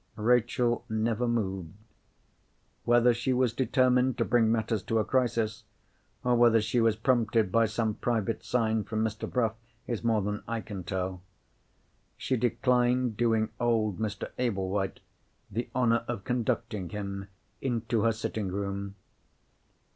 [0.15, 1.75] Rachel never moved.
[2.85, 5.63] Whether she was determined to bring matters to a crisis,
[6.23, 9.29] or whether she was prompted by some private sign from Mr.
[9.31, 9.53] Bruff,
[9.85, 11.21] is more than I can tell.
[12.17, 14.31] She declined doing old Mr.
[14.39, 15.01] Ablewhite
[15.51, 17.27] the honour of conducting him
[17.61, 18.95] into her sitting room.